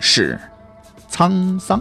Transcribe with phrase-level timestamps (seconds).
[0.00, 0.40] 是
[1.10, 1.80] 沧桑。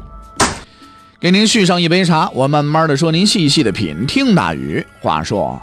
[1.20, 4.06] 给您续上一杯茶，我慢慢的说，您细细的品。
[4.06, 5.60] 听大禹话说，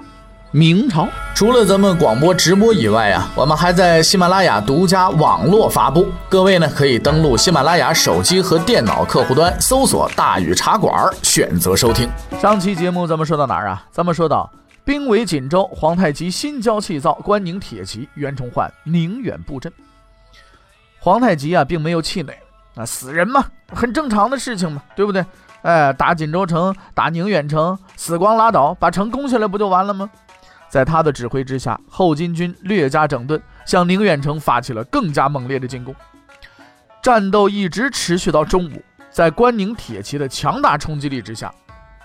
[0.50, 6.08] 明朝除了咱们广播直播以外啊，我们还在喜马拉雅独家网络发布。
[6.28, 12.09] 各位呢，可以登录喜马拉雅手机和电脑客户端，搜索“大禹茶馆”，选择收听。
[12.40, 13.86] 上期节目咱们说到哪儿啊？
[13.90, 14.50] 咱们说到。
[14.84, 19.73] 兵围锦州，皇太极心焦气躁，关宁铁骑，袁崇焕宁远布阵。
[21.00, 22.32] 皇太极啊，并没有气馁，
[22.76, 25.24] 啊，死人嘛，很正常的事情嘛，对不对？
[25.62, 30.09] 哎，打锦州城，打宁远城，死光拉倒，把城攻下来不就完了吗？
[30.68, 35.95] 在他的指挥之下，后金军略加整顿，向宁远城发起了更加猛烈的进攻。
[37.02, 41.52] 战斗一直持续到中午，在关宁铁骑的强大冲击力之下。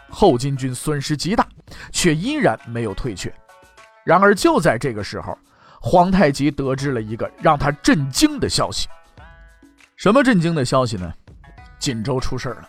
[0.09, 1.47] 后金军损失极大，
[1.91, 3.33] 却依然没有退却。
[4.03, 5.37] 然而，就在这个时候，
[5.81, 8.87] 皇太极得知了一个让他震惊的消息。
[10.01, 11.13] 什么震惊的消息呢？
[11.77, 12.67] 锦州出事了。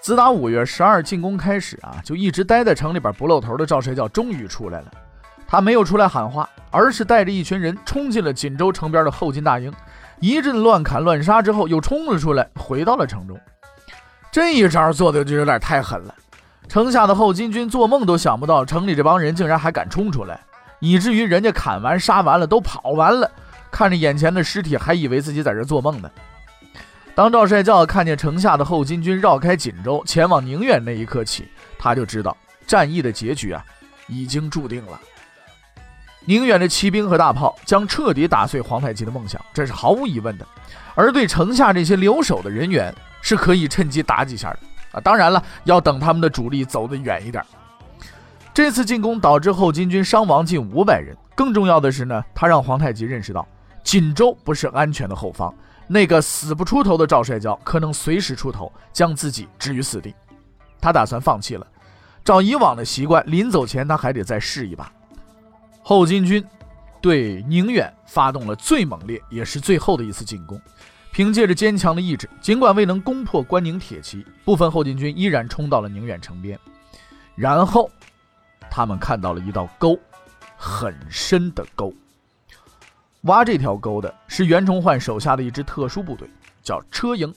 [0.00, 4.90] 自打五月十二进攻开始啊，就一直待在城里边不露头的赵帅教终于出来了。
[5.46, 9.70] 他没有出来喊话，而是带着一群人冲进了锦州城边的后金大营，
[10.18, 13.38] 一阵乱砍乱杀之后，又冲了出来，回到了城中。
[14.32, 16.14] 这一招做的就有点太狠了，
[16.66, 20.40] 城下的后金军做梦都想不到，城里这帮人竟然还敢冲出来，
[20.80, 23.30] 以至于人家砍完杀完了都跑完了，
[23.70, 26.10] 看着眼前的尸体，还以为自己在这做梦呢。
[27.14, 32.36] 当赵帅教看见城下的后金军绕开锦州前往宁远那一刻起，他就知道
[32.66, 33.64] 战役的结局啊，
[34.06, 35.00] 已经注定了。
[36.26, 40.46] 宁远的骑兵和大炮将彻底打碎皇太极的梦想，这是毫无疑问的。
[40.94, 42.92] 而对城下这些留守的人员，
[43.22, 44.58] 是可以趁机打几下的
[44.92, 45.00] 啊！
[45.00, 47.44] 当然了，要等他们的主力走得远一点。
[48.52, 51.16] 这次进攻导致后金军伤亡近五百人。
[51.34, 53.46] 更重要的是呢，他让皇太极认识到
[53.86, 55.54] 锦州不是安全的后方，
[55.86, 60.12] 那个死不出头的赵帅娇可能随时出头，将自己置于死地。
[60.80, 61.64] 他打算放弃了。
[62.24, 64.90] 照以往的习惯，临走前他还得再试一把。
[65.84, 66.44] 后金军
[67.00, 70.60] 对宁远发动了最猛烈也是最后的一次进攻。
[71.12, 76.58] 凭借着坚强的意志，尽管未能攻破关宁铁骑，部分后金军依然冲到了宁远城边。
[77.36, 77.88] 然后，
[78.68, 79.96] 他们看到了一道沟，
[80.56, 81.94] 很深的沟。
[83.26, 86.28] 挖这条沟的是袁崇焕手下的一支特殊部队，
[86.62, 87.32] 叫车营。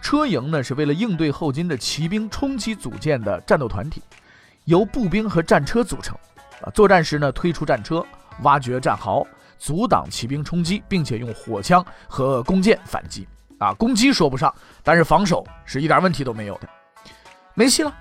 [0.00, 4.02] 车营呢，是为了应对后金的骑兵冲击组建的战斗团体，
[4.64, 6.16] 由步兵和战车组成。
[6.62, 8.04] 啊，作战时呢，推出战车，
[8.42, 9.26] 挖掘战壕。
[9.58, 13.26] 阻挡骑兵冲击，并且用火枪和弓箭反击。
[13.58, 16.68] 啊，攻击说不上，但是防守是一点问题都没有的。
[17.54, 17.92] 没戏了，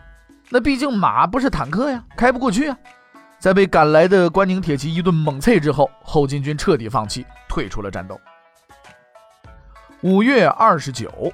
[0.49, 2.77] 那毕竟马不是坦克呀，开不过去啊。
[3.45, 8.19] 在被赶来的关宁铁骑一顿猛啐之后，后金军彻底放弃，退出了战斗。
[10.01, 11.31] 五月二十九，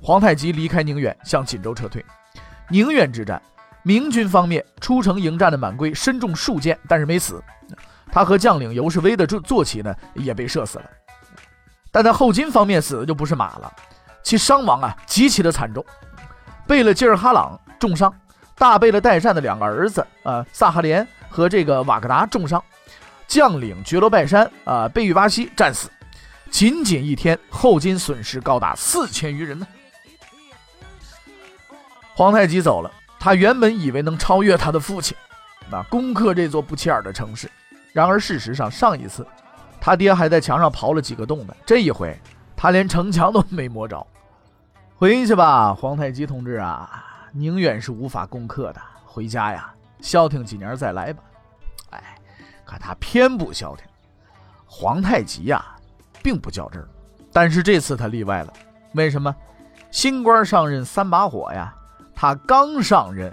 [0.00, 2.06] 皇太极离开宁远，向锦州撤退。
[2.68, 3.42] 宁远之战，
[3.82, 7.42] 明军方面出城迎战的满归身中数箭，但是没死。
[8.12, 10.84] 他和将领尤世威的坐坐骑呢也被射死了，
[11.90, 13.72] 但在后金方面死的就不是马了，
[14.22, 15.84] 其伤亡啊极其的惨重。
[16.68, 18.14] 贝勒吉尔哈朗重伤，
[18.56, 21.04] 大贝勒代善的两个儿子啊萨哈连
[21.38, 22.60] 和这个瓦格达重伤，
[23.28, 25.88] 将领觉罗拜山啊贝玉巴西战死。
[26.50, 29.64] 仅仅一天，后金损失高达四千余人呢。
[32.16, 32.90] 皇太极走了，
[33.20, 35.16] 他原本以为能超越他的父亲，
[35.70, 37.48] 那攻克这座不起眼的城市。
[37.92, 39.24] 然而，事实上，上一次
[39.80, 41.54] 他爹还在墙上刨了几个洞呢。
[41.64, 42.18] 这一回，
[42.56, 44.04] 他连城墙都没摸着。
[44.96, 48.80] 回去吧，皇太极同志啊，宁远是无法攻克的。
[49.04, 51.22] 回家呀，消停几年再来吧。
[52.68, 53.86] 可他偏不消停。
[54.66, 55.64] 皇太极呀，
[56.22, 56.86] 并不较真儿，
[57.32, 58.52] 但是这次他例外了。
[58.92, 59.34] 为什么？
[59.90, 61.74] 新官上任三把火呀，
[62.14, 63.32] 他刚上任，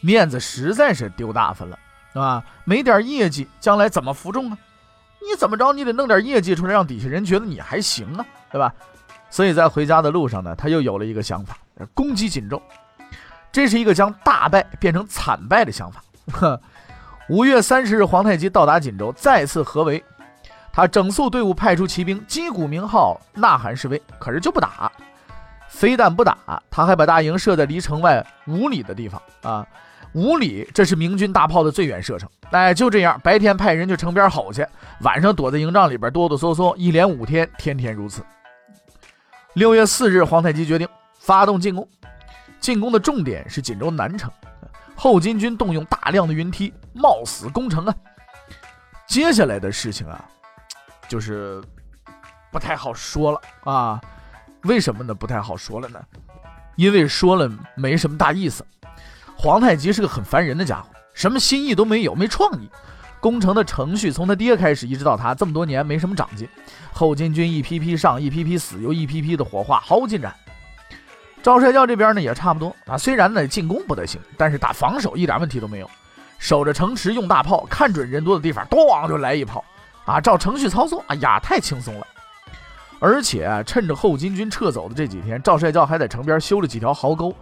[0.00, 1.78] 面子实在是丢大发了。
[2.12, 2.44] 是吧？
[2.64, 4.58] 没点业绩，将来怎么服众啊？
[5.20, 5.72] 你怎么着？
[5.72, 8.74] 你得弄点业绩出来，让底下人觉得你还行啊，对吧？
[9.30, 11.56] 所以在回家的路上呢，他又有了一个想法：
[11.94, 12.60] 攻击锦州。
[13.52, 16.02] 这是一个将大败变成惨败的想法。
[16.32, 16.60] 呵
[17.28, 20.02] 五月三十日，皇太极到达锦州，再次合围。
[20.72, 24.90] 他整肃队伍，派出骑兵，击鼓鸣号，呐喊示威，可是就不打。
[25.68, 26.36] 非但不打，
[26.70, 29.66] 他还把大营设在离城外五里的地方啊，
[30.12, 32.28] 五里这是明军大炮的最远射程。
[32.50, 34.66] 哎，就这样，白天派人去城边吼去，
[35.00, 38.22] 晚上躲在营帐里边哆哆嗦嗦，一连五天，天天如此。
[39.54, 41.88] 六月四日，皇太极决定发动进攻，
[42.60, 44.30] 进攻的重点是锦州南城，
[44.94, 47.94] 后金军动用大量的云梯，冒死攻城啊。
[49.06, 50.24] 接下来的事情啊。
[51.08, 51.62] 就是
[52.50, 54.00] 不太好说了啊，
[54.62, 55.12] 为什么呢？
[55.12, 56.00] 不太好说了呢？
[56.74, 58.64] 因为说了没什么大意思。
[59.36, 62.70] 皇太极是个很烦人的家伙，什么新意都没有，没创意。
[63.20, 66.48] 攻城的程序从他爹开始一直到他这么多年没什么长进。
[66.94, 70.34] 后金军一批批上，一批批死，又一批批的火化，毫无进展。
[71.42, 75.90] 赵帅教这边呢也差不多啊，虽然呢进攻不得行，但是打防守一点问题都没有。
[76.38, 79.64] 守着城池用大炮，看准人多的地方，咣就来一炮。
[80.04, 82.06] 啊，照程序操作，哎呀，太轻松了！
[82.98, 87.32] 而且趁着后金军撤走的这几天，赵帅教还在城边修了几条壕沟，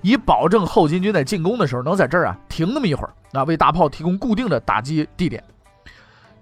[0.00, 5.42] 以保证后金军在进攻的时候能在这儿啊停那么一会儿，啊，为大炮提供固定的打击地点。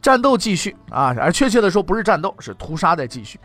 [0.01, 3.39] 战斗继续啊，而确切的说，不是战斗，是屠杀在继续。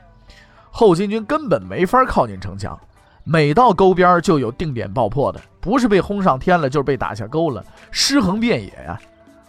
[0.69, 2.79] 后金军根本没法靠近城墙，
[3.23, 8.99] 每到沟边就有定点爆破的，不是被轰上天了，就是被打下沟了，尸横遍野呀。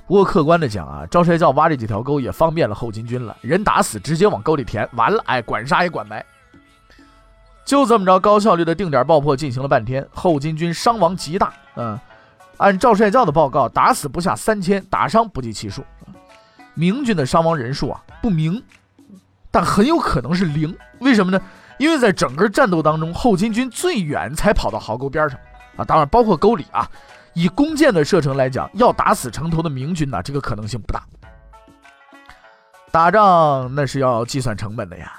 [0.06, 6.22] 不过客观的讲啊，赵帅教挖这几条沟也方便了后金军了，人打死直接往沟里填，完了，哎，管杀也管埋。
[7.64, 11.52] 就这么着，高效率的定点爆破进行了半天，后金军伤亡极大。
[11.76, 11.98] 嗯，
[12.58, 15.82] 按赵帅教的报告，打死不下三千，打伤不计其数。
[16.74, 18.62] 明军的伤亡人数啊不明，
[19.50, 20.76] 但很有可能是零。
[21.00, 21.40] 为什么呢？
[21.78, 25.38] 因为在整个战斗当中，后金军最远才跑到壕沟边上
[25.76, 26.88] 啊，当然包括沟里啊。
[27.34, 31.02] 以弓箭的射程来讲，要打死城头的明军呢，这个可能性不大。
[32.90, 35.12] 打仗那是要计算成本的呀。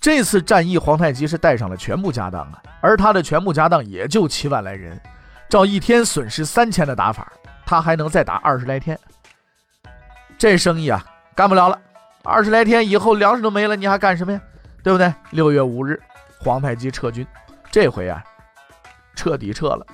[0.00, 5.00] 这次战役，皇太极是带上了全部家当啊，而他的全部家当也就七万来人，
[5.48, 7.32] 照一天损失三千的打法，
[7.64, 8.98] 他还能再打二十来天。
[10.36, 11.06] 这生意啊，
[11.36, 11.78] 干不了了。
[12.24, 14.40] 二十来天以后，粮食都没了，你还干什么呀？
[14.84, 15.12] 对不对？
[15.30, 15.98] 六月五日，
[16.38, 17.26] 皇太极撤军，
[17.72, 18.22] 这回啊，
[19.16, 19.86] 彻底撤了。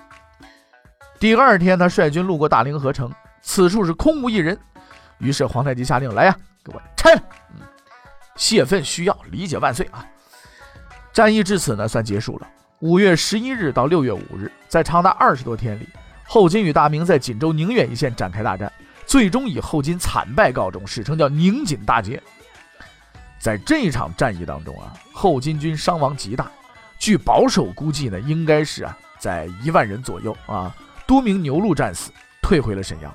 [1.21, 3.09] 第二天，他率军路过大凌河城，
[3.41, 4.59] 此处是空无一人。
[5.19, 7.23] 于是皇太极下令：“来呀，给我拆了！”
[7.55, 7.61] 嗯，
[8.35, 10.05] 泄愤需要，理解万岁啊！
[11.13, 12.49] 战役至此呢，算结束了。
[12.81, 15.89] 五月十一日到六月五日，在长达二十多天里，
[16.25, 18.73] 后金与大明在锦州宁远一线展开大战，
[19.07, 22.21] 最终以后金惨败告终，史称叫宁锦大捷。
[23.41, 26.51] 在这一场战役当中啊，后金军伤亡极大，
[26.99, 30.73] 据保守估计呢，应该是啊，在一万人左右啊。
[31.07, 33.13] 多名牛录战死，退回了沈阳。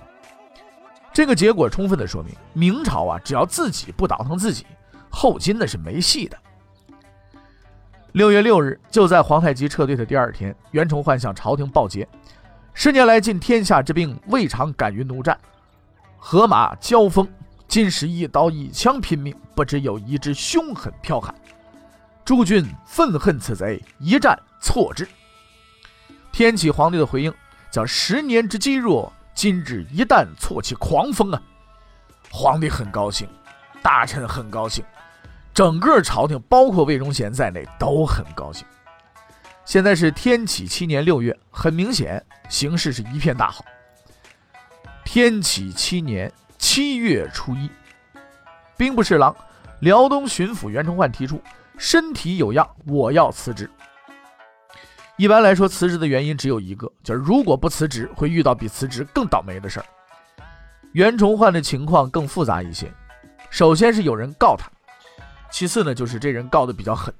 [1.14, 4.66] 这个结果充分的说明，明朝啊，只要自己不倒腾自己，
[5.10, 6.38] 后金那是没戏的。
[8.12, 12.06] 六月六日，就在皇太极撤退的第二天，袁崇焕向朝廷报捷：
[12.74, 15.40] 十年来尽天下之兵，未尝敢于奴战，
[16.18, 17.26] 和马交锋，
[17.68, 21.34] 今时一刀一枪拼命，不知有一只凶狠剽悍。
[22.24, 25.08] 诸君愤恨此贼，一战挫之。
[26.32, 27.34] 天启皇帝的回应。
[27.72, 31.42] 叫十年之积弱，今日一旦挫其狂风啊！
[32.32, 33.28] 皇帝很高兴，
[33.84, 34.82] 大臣很高兴，
[35.54, 38.66] 整个朝廷包括魏忠贤在内都很高兴。
[39.66, 43.66] 现在是天启七年六月，很明显形势是一片大好。
[45.04, 46.32] 天启七年
[46.68, 47.70] 七月初一，
[48.76, 49.34] 兵部侍郎、
[49.82, 51.40] 辽东巡抚袁崇焕提出
[51.78, 53.70] 身体有恙，我要辞职。
[55.16, 59.86] 一般来说，辞职的原因只有一个，就是如果不辞职，会遇到比辞职更倒霉的事儿。
[60.94, 62.92] 袁崇焕的情况更复杂一些，
[63.52, 64.68] 首先是有人告他，
[65.52, 67.14] 其次呢就是这人告的比较狠。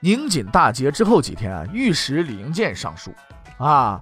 [0.00, 3.14] 宁锦大捷之后几天啊，御史李应建上书，
[3.58, 4.00] 啊，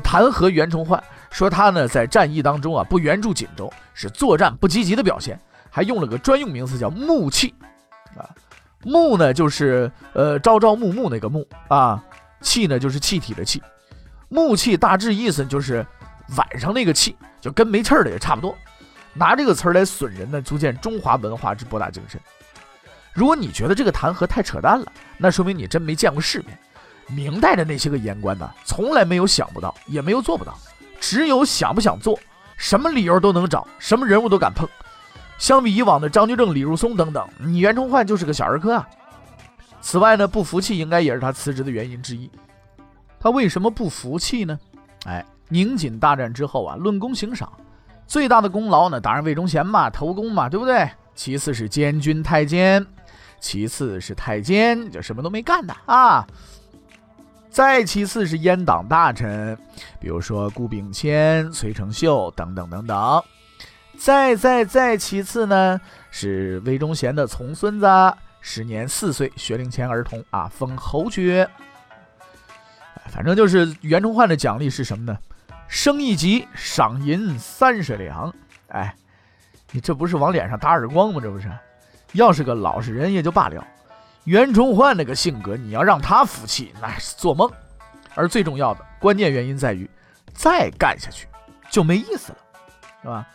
[0.00, 5.38] 弹劾袁崇焕，说他呢在战役当中啊不援助锦州，是作战不积极的表现，
[5.70, 7.54] 还用了个专用名词叫木气，
[8.16, 8.28] 啊，
[8.84, 12.02] 木呢就是呃朝朝暮暮那个暮啊。
[12.40, 13.60] 气呢，就是气体的气，
[14.28, 15.84] 木气大致意思就是
[16.36, 18.56] 晚上那个气，就跟没气儿的也差不多。
[19.12, 22.20] 拿这个词儿来损人呢，足见中华文化之博大精深。
[23.12, 26.56] 如果你觉得这个弹劾太扯淡了，那说明你真没见过世面。
[27.08, 30.56] 明代的那些个言官呢，从来没有想不到，也没有做不到，
[31.00, 32.18] 只有想不想做，
[32.56, 34.68] 什么理由都能找，什么人物都敢碰。
[35.38, 38.88] 相比以往的张居正、李如松等等，你袁崇焕就是个小儿科啊。
[39.80, 42.30] 此外呢，不服气应该也是他辞职的原因之一。
[43.20, 44.58] 他为什么不服气呢？
[45.06, 47.50] 哎，宁锦大战之后啊，论功行赏，
[48.06, 50.90] 最大的功劳呢，当然魏忠贤嘛，头功嘛，对不对？
[51.14, 52.84] 其次是监军太监，
[53.40, 56.26] 其次是太监，就什么都没干的啊。
[57.50, 59.56] 再其次是阉党大臣，
[59.98, 63.22] 比如说顾秉谦、崔成秀等等等等。
[63.98, 67.86] 再再再其次呢，是魏忠贤的重孙子，
[68.40, 71.48] 时年四岁，学龄前儿童啊，封侯爵。
[73.06, 75.18] 反正就是袁崇焕的奖励是什么呢？
[75.66, 78.32] 升一级，赏银三十两。
[78.68, 78.94] 哎，
[79.72, 81.20] 你这不是往脸上打耳光吗？
[81.20, 81.50] 这不是？
[82.12, 83.66] 要是个老实人也就罢了，
[84.28, 87.50] 袁崇焕那个性格，你要让他服气，那是做梦。
[88.14, 89.88] 而最重要的关键原因在于，
[90.34, 91.26] 再干下去
[91.70, 92.38] 就没意思了，
[93.00, 93.26] 是吧？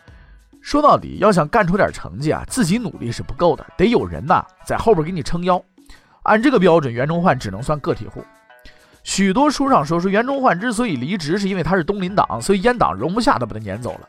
[0.61, 5.59] 说到底，要想干出点成绩啊，自己努力是不够的，得有人呐在后边给你撑腰。
[6.21, 8.23] 按这个标准，袁崇焕只能算个体户。
[9.01, 14.07] 许多书上说，说袁崇焕之所以离职，是因为他是东林党，所以阉党容不下，他把他撵走了。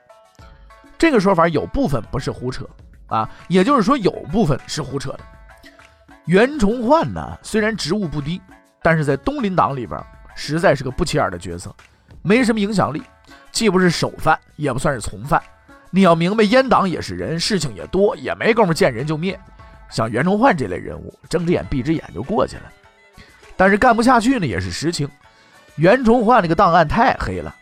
[0.98, 2.68] 这个说法有部分不是胡扯
[3.06, 5.20] 啊，也就是说有部分是胡扯的。
[6.26, 8.40] 袁崇焕呢，虽然职务不低，
[8.82, 10.00] 但是在东林党里边
[10.34, 11.74] 实在是个不起眼的角色，
[12.22, 13.02] 没什么影响力，
[13.52, 15.42] 既不是首犯，也不算是从犯。
[15.90, 19.38] 你要明白，阉党也是人，事情也多，也没工夫见人就灭。
[19.90, 22.62] 像袁崇焕这类人物，睁只眼闭只眼就过去了。
[23.56, 25.08] 但是干不下去呢，也是实情。
[25.76, 27.54] 袁崇焕那个档案太黑了。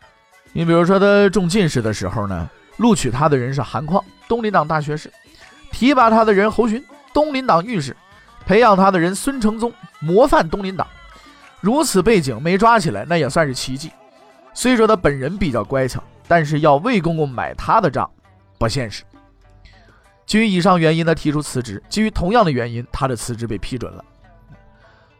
[0.53, 5.11] 你比如说，他中进士的时候呢，录取他的人是韩况，东林党大学士；
[5.71, 7.93] 提拔他的人侯勋，东林党御史；
[8.45, 10.87] 培养他的人孙承宗，模范东林党。
[11.61, 13.91] 如此背景没抓起来，那也算是奇迹。
[14.53, 18.11] 虽说他本人比较乖巧，但是要魏公公买他的账。
[18.59, 19.03] 不现实。
[20.25, 21.83] 基于以上原因，他提出辞职。
[21.89, 24.05] 基于同样的原因，他的辞职被批准了。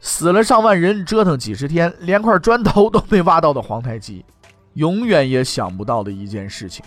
[0.01, 4.25] 死了上万人，折腾几十天，连块砖头都没挖到的皇太极，
[4.75, 6.85] 永远也想不到的一件事情：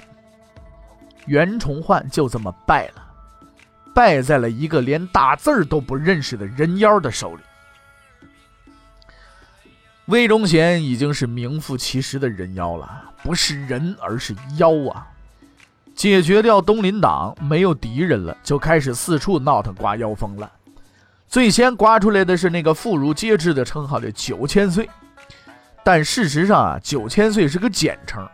[1.26, 3.05] 袁崇焕就这么败了，
[3.96, 7.42] 败在了一个连打字儿都不认识的人妖的手里。
[10.08, 15.08] 魏忠贤已经是名副其实的人妖了，不是人，而是妖啊！
[15.96, 20.52] 解决掉东林党，没有敌人了，就开始四处闹腾刮妖风了。
[21.28, 24.88] 最先刮出来的是那个妇孺皆知的称号的九千岁，
[25.84, 28.30] 但事实上啊，九千岁是个简称，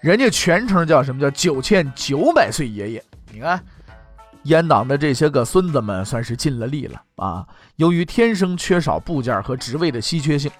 [0.00, 1.20] 人家全称叫什么？
[1.20, 3.04] 叫九千九百岁爷爷。
[3.32, 3.60] 你看，
[4.44, 7.46] 阉党的这些个孙子们算是尽了力了啊。
[7.76, 10.50] 由于天生缺少部件和职位的稀缺性，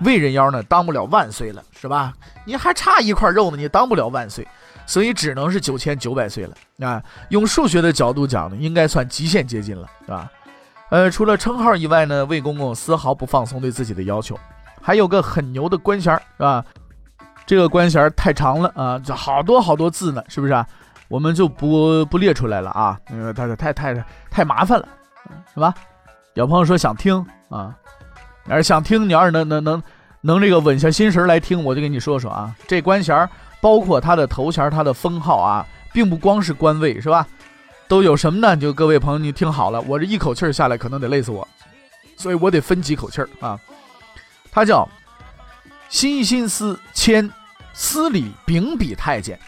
[0.00, 2.12] 魏人妖呢当不了万岁了，是吧？
[2.44, 4.46] 你还差一块肉呢，你当不了万岁。
[4.86, 7.00] 所以只能是九千九百岁了啊！
[7.28, 10.28] 用数学的角度讲呢，应该算极限接近了，是吧？
[10.88, 14.36] 呃，除了称号以外呢，魏公公丝毫不放松对自己的要求，
[14.82, 16.64] 还有个很牛的官衔，是吧？
[17.46, 20.66] 这个官衔太长了啊，这好多好多字呢，是不是啊？
[21.10, 23.94] 我们就不不列出来了啊，因为它太太
[24.30, 24.88] 太麻烦了，
[25.52, 25.74] 是吧？
[26.34, 27.14] 有朋友说想听
[27.50, 27.76] 啊，
[28.46, 29.82] 要是想听，你要是能能能
[30.20, 33.28] 能这个稳下心神来听，我就给你说说啊，这官衔。
[33.62, 37.26] 包括他的头衔、他的封号啊，并不光是官位，是吧？
[37.88, 38.56] 都有什么呢？
[38.56, 41.46] 就各位朋友，你听好了，我这一口气下来可能得累死我，
[42.16, 43.60] 所以我得分几口气啊。
[44.50, 44.88] 他叫
[45.90, 47.30] 西心司迁
[47.74, 49.38] 司礼秉笔太监，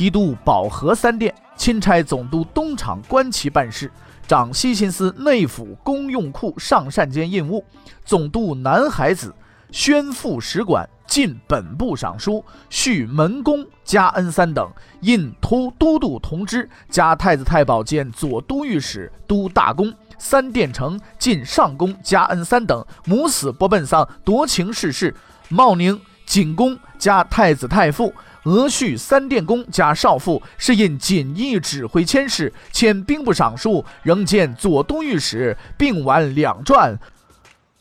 [0.00, 3.92] 提督保和三殿，钦差总督东厂官旗办事，
[4.26, 7.62] 掌西心司内府公用库上善监印务，
[8.02, 9.34] 总督南海子
[9.70, 10.88] 宣副使馆。
[11.06, 22.86] 进本部尚书，续门公加恩三等，印突都督同知，加太子太保兼左都御史，都大公三殿丞，进上公加恩三等。
[23.04, 25.14] 母死不奔丧，夺情逝世。
[25.48, 28.14] 茂宁景公加太子太傅，
[28.44, 36.98] 额续三殿公加少傅，是印锦衣指挥佥事，迁兵部尚书，仍兼左都御史，并完两传。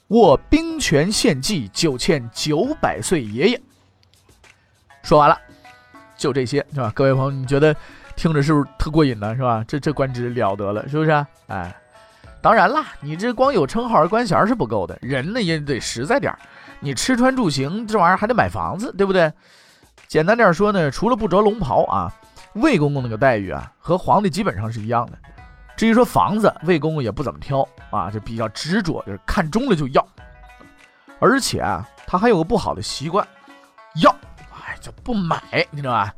[0.09, 3.61] 握兵权献祭九千九百岁爷爷，
[5.03, 5.37] 说完了，
[6.17, 6.91] 就这些是吧？
[6.95, 7.75] 各位朋友，你觉得
[8.15, 9.35] 听着是不是特过瘾呢？
[9.35, 9.63] 是吧？
[9.67, 11.11] 这这官职了得了，是不是？
[11.45, 11.75] 哎，
[12.41, 16.35] 当然啦，你这光有称号官衔是不够的，人呢也得实在点
[16.79, 19.31] 你吃穿住行这玩意儿还得买房子，对不对？
[20.09, 22.11] 简单点说呢，除了不着龙袍啊，
[22.53, 25.19] 魏公公那个待遇啊，和皇帝基本上是一样的。
[25.77, 27.61] 至于说房子，魏公公也不怎么挑
[27.91, 30.03] 啊，就比较执着，就是看中了就要。
[31.19, 33.25] 而且啊，他还有个不好的习惯，
[34.01, 34.09] 要，
[34.65, 35.39] 哎，就不买，
[35.69, 36.11] 你知道吧？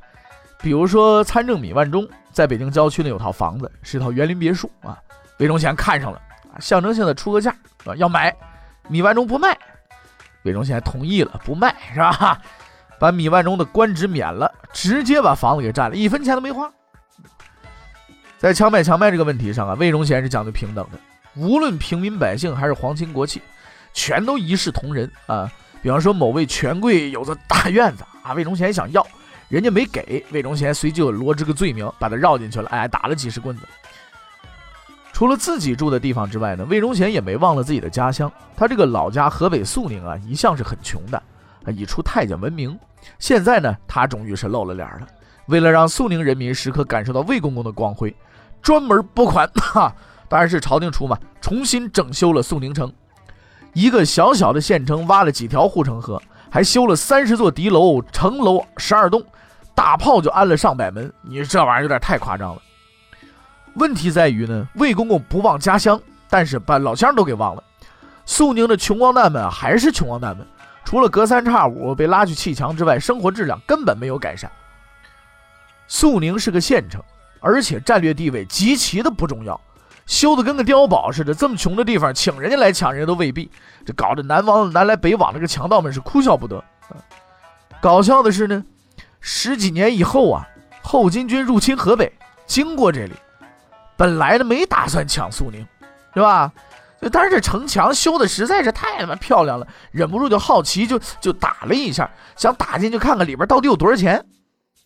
[0.60, 4.98] 比如说参政米万中在北京郊区呢有套房子，是一套园林别墅啊，
[5.40, 6.22] 魏忠贤看上了，
[6.62, 7.54] 象征性的出个价，
[7.98, 8.34] 要买，
[8.88, 9.58] 米万中不卖，
[10.44, 12.42] 魏忠贤同意了，不卖是吧？
[13.02, 16.72] 把米万中的官职免了，直接把房子给占了，一分钱都没花。
[18.38, 21.00] 在强买强卖这个问题上啊，魏忠贤是讲究平等的，
[21.36, 23.42] 无论平民百姓还是皇亲国戚，
[23.92, 25.52] 全都一视同仁啊。
[25.82, 29.04] 比方说某位权贵有个大院子啊，魏忠贤想要，
[29.50, 33.64] 人家没给，魏忠贤随即就罗织个罪名，把他绕进去了，哎，打了几十棍子。
[35.12, 38.32] 除了自己住的地方之外呢，魏忠贤也没忘了自己的家乡。
[38.56, 41.22] 他这个老家河北肃宁啊，一向是很穷的，
[41.66, 42.78] 啊，以出太监闻名。
[43.20, 45.08] 现在呢，他终于是露了脸了。
[45.48, 48.16] 为了让肃宁人民时刻感受到魏公公的光辉，
[48.62, 49.94] 专门拨款，哈，
[50.30, 52.92] 当然是朝廷出嘛，重新整修了肃宁城。
[53.74, 59.24] 一个小小的县城，挖了几条护城河，还修了三十座敌楼，城楼十二栋，
[59.74, 61.12] 大炮就安了上百门。
[61.22, 62.62] 你这玩意儿有点太夸张了。
[63.76, 66.00] 问题在于呢，魏公公不忘家乡，
[66.30, 67.64] 但是把老乡都给忘了。
[68.26, 70.46] 肃宁的穷光蛋们还是穷光蛋们，
[70.84, 74.52] 除了隔三差五被拉去砌墙之外，生活质量根本没有改善。
[75.88, 77.02] 肃宁是个县城，
[77.40, 79.60] 而且战略地位极其的不重要，
[80.06, 81.34] 修的跟个碉堡似的。
[81.34, 83.50] 这么穷的地方，请人家来抢，人家都未必。
[83.86, 86.64] 这搞得南王南来北往，这个强盗们是哭笑不得。
[87.82, 88.64] 搞笑的是呢，
[89.20, 90.48] 十几年以后啊，
[90.82, 92.12] 后金军入侵河北，
[92.46, 93.14] 经过这里。
[93.98, 95.66] 本来呢没打算抢肃宁，
[96.14, 96.52] 是吧？
[97.10, 104.24] 但是这城墙修的实在是太他妈漂亮了，忍不住就好奇，就就打了一下，想打进去看看里边到底有多少钱。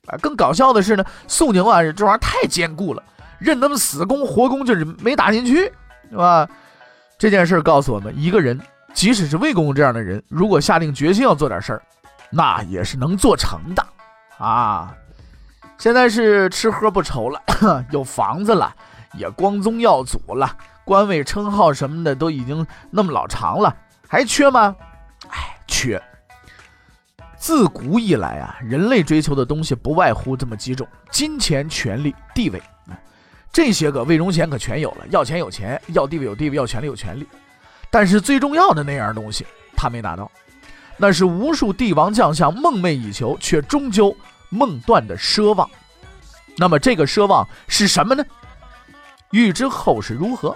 [0.08, 3.04] 啊，更搞笑的是呢，肃宁啊这玩意儿太坚固了，
[3.40, 5.72] 任他们死攻活攻就是没打进去，
[6.10, 6.48] 是吧？
[7.18, 8.60] 这件事告诉我们，一个人
[8.94, 11.82] 即使是魏公公这样的人，如果下定决心要做点事儿，
[12.30, 13.86] 那也是能做成的
[14.38, 14.94] 啊。
[15.78, 17.42] 现在是吃喝不愁了，
[17.92, 18.74] 有房子了。
[19.18, 23.76] 也光宗耀祖了，官位称号什么的都已经那么老长了，
[24.08, 24.76] 还缺吗？
[25.30, 26.02] 哎，缺。
[27.38, 32.62] 自古以来啊，人类追求的东西不外乎这么几种：金钱、权力、地位。
[33.52, 37.28] 这些个魏忠贤可全有了，要钱有钱，要地位有地位，要权力有权力。
[37.90, 39.46] 但是最重要的那样东西，
[39.78, 40.30] 他没拿到，
[40.98, 44.16] 那是无数帝王将相梦寐以求却终究
[44.50, 45.70] 梦断的奢望。
[46.58, 48.26] 那么这个奢望是什么呢？
[49.32, 50.56] 欲知后事如何，